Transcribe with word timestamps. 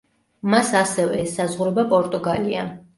მას 0.53 0.71
ასევე 0.79 1.21
ესაზღვრება 1.27 1.87
პორტუგალია. 1.95 2.71